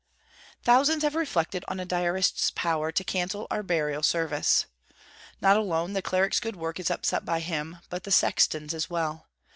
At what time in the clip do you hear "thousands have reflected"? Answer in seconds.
0.63-1.63